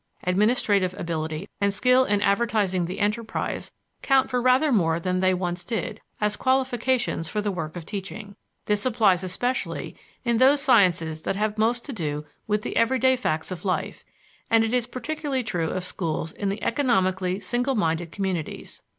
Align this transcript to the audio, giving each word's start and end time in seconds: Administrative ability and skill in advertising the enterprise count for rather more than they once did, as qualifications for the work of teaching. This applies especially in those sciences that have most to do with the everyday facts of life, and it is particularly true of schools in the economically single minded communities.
Administrative 0.23 0.95
ability 0.99 1.47
and 1.61 1.71
skill 1.71 2.05
in 2.05 2.23
advertising 2.23 2.85
the 2.85 2.99
enterprise 2.99 3.69
count 4.01 4.31
for 4.31 4.41
rather 4.41 4.71
more 4.71 4.99
than 4.99 5.19
they 5.19 5.31
once 5.31 5.63
did, 5.63 6.01
as 6.19 6.35
qualifications 6.35 7.29
for 7.29 7.39
the 7.39 7.51
work 7.51 7.75
of 7.77 7.85
teaching. 7.85 8.35
This 8.65 8.83
applies 8.83 9.23
especially 9.23 9.95
in 10.25 10.37
those 10.37 10.59
sciences 10.59 11.21
that 11.21 11.35
have 11.35 11.55
most 11.59 11.85
to 11.85 11.93
do 11.93 12.25
with 12.47 12.63
the 12.63 12.77
everyday 12.77 13.15
facts 13.15 13.51
of 13.51 13.63
life, 13.63 14.03
and 14.49 14.63
it 14.63 14.73
is 14.73 14.87
particularly 14.87 15.43
true 15.43 15.69
of 15.69 15.83
schools 15.83 16.31
in 16.31 16.49
the 16.49 16.63
economically 16.63 17.39
single 17.39 17.75
minded 17.75 18.11
communities. 18.11 18.81